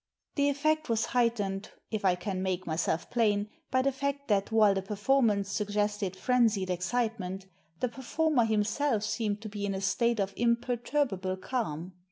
[0.33, 4.73] The effect was heightened, if I can make myself plain, by the fact that while
[4.73, 7.45] the performance suggested frenzied excitement,
[7.81, 11.93] the performer himself seemed to be in a state of im perturbable calm.